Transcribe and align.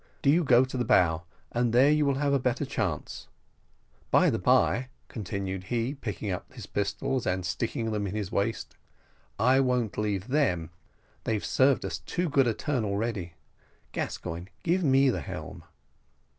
Do 0.23 0.31
you 0.31 0.43
go 0.43 0.65
to 0.65 0.77
the 0.77 0.83
bow, 0.83 1.25
and 1.51 1.73
there 1.73 1.91
you 1.91 2.07
will 2.07 2.15
have 2.15 2.33
a 2.33 2.39
better 2.39 2.65
chance. 2.65 3.27
By 4.09 4.31
the 4.31 4.39
bye," 4.39 4.89
continued 5.09 5.65
he, 5.65 5.93
picking 5.93 6.31
up 6.31 6.51
his 6.53 6.65
pistols, 6.65 7.27
and 7.27 7.45
sticking 7.45 7.91
them 7.91 8.07
into 8.07 8.17
his 8.17 8.31
waist, 8.31 8.75
"I 9.37 9.59
won't 9.59 9.99
leave 9.99 10.29
them, 10.29 10.71
they've 11.25 11.45
served 11.45 11.85
us 11.85 11.99
too 11.99 12.29
good 12.29 12.47
a 12.47 12.53
turn 12.55 12.83
already. 12.83 13.35
Gascoigne, 13.91 14.47
give 14.63 14.83
me 14.83 15.11
the 15.11 15.21
helm." 15.21 15.65